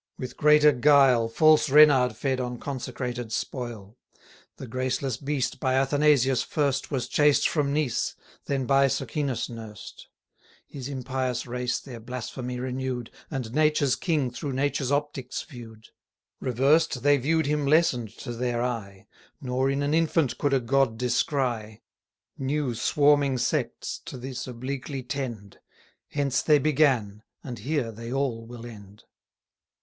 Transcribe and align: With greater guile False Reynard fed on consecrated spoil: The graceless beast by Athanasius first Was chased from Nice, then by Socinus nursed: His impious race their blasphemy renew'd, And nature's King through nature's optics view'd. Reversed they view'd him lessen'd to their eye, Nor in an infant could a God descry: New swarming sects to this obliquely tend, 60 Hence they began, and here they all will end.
With 0.17 0.35
greater 0.35 0.71
guile 0.71 1.29
False 1.29 1.69
Reynard 1.69 2.15
fed 2.15 2.39
on 2.39 2.57
consecrated 2.57 3.31
spoil: 3.31 3.99
The 4.57 4.65
graceless 4.65 5.15
beast 5.15 5.59
by 5.59 5.75
Athanasius 5.75 6.41
first 6.41 6.89
Was 6.89 7.07
chased 7.07 7.47
from 7.47 7.71
Nice, 7.71 8.15
then 8.45 8.65
by 8.65 8.87
Socinus 8.87 9.47
nursed: 9.47 10.07
His 10.65 10.89
impious 10.89 11.45
race 11.45 11.77
their 11.79 11.99
blasphemy 11.99 12.59
renew'd, 12.59 13.11
And 13.29 13.53
nature's 13.53 13.95
King 13.95 14.31
through 14.31 14.53
nature's 14.53 14.91
optics 14.91 15.43
view'd. 15.43 15.89
Reversed 16.39 17.03
they 17.03 17.17
view'd 17.17 17.45
him 17.45 17.67
lessen'd 17.67 18.09
to 18.21 18.33
their 18.33 18.63
eye, 18.63 19.05
Nor 19.39 19.69
in 19.69 19.83
an 19.83 19.93
infant 19.93 20.39
could 20.39 20.51
a 20.53 20.59
God 20.59 20.97
descry: 20.97 21.83
New 22.39 22.73
swarming 22.73 23.37
sects 23.37 24.01
to 24.05 24.17
this 24.17 24.47
obliquely 24.47 25.03
tend, 25.03 25.57
60 26.07 26.07
Hence 26.17 26.41
they 26.41 26.57
began, 26.57 27.21
and 27.43 27.59
here 27.59 27.91
they 27.91 28.11
all 28.11 28.47
will 28.47 28.65
end. 28.65 29.03